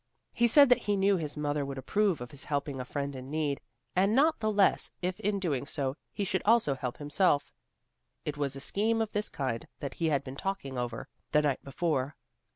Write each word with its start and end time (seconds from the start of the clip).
He 0.33 0.47
said 0.47 0.67
that 0.69 0.79
he 0.79 0.97
knew 0.97 1.17
his 1.17 1.37
mother 1.37 1.63
would 1.63 1.77
approve 1.77 2.21
of 2.21 2.31
his 2.31 2.45
helping 2.45 2.79
a 2.79 2.85
friend 2.85 3.15
in 3.15 3.29
need, 3.29 3.61
and 3.95 4.15
not 4.15 4.39
the 4.39 4.51
less 4.51 4.89
if 5.03 5.19
in 5.19 5.35
so 5.35 5.39
doing 5.39 5.95
he 6.11 6.23
should 6.23 6.41
also 6.43 6.73
help 6.73 6.97
himself. 6.97 7.53
It 8.25 8.35
was 8.35 8.55
a 8.55 8.59
scheme 8.61 8.99
of 8.99 9.13
this 9.13 9.29
kind 9.29 9.67
that 9.79 9.93
he 9.93 10.07
had 10.07 10.23
been 10.23 10.37
talking 10.37 10.75
over, 10.75 11.07
the 11.33 11.43
night 11.43 11.63
before. 11.63 12.15